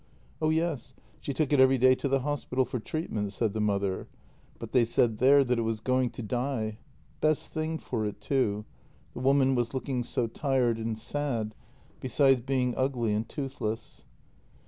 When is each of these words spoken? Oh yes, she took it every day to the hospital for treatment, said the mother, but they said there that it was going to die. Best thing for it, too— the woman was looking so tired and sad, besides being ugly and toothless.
Oh 0.41 0.49
yes, 0.49 0.95
she 1.19 1.31
took 1.31 1.53
it 1.53 1.59
every 1.59 1.77
day 1.77 1.93
to 1.93 2.07
the 2.07 2.21
hospital 2.21 2.65
for 2.65 2.79
treatment, 2.79 3.31
said 3.33 3.53
the 3.53 3.61
mother, 3.61 4.07
but 4.57 4.71
they 4.71 4.83
said 4.83 5.19
there 5.19 5.43
that 5.43 5.59
it 5.59 5.61
was 5.61 5.79
going 5.79 6.09
to 6.09 6.23
die. 6.23 6.79
Best 7.19 7.53
thing 7.53 7.77
for 7.77 8.03
it, 8.07 8.19
too— 8.19 8.65
the 9.13 9.19
woman 9.19 9.53
was 9.53 9.75
looking 9.75 10.03
so 10.03 10.25
tired 10.25 10.79
and 10.79 10.97
sad, 10.97 11.53
besides 11.99 12.41
being 12.41 12.73
ugly 12.75 13.13
and 13.13 13.29
toothless. 13.29 14.07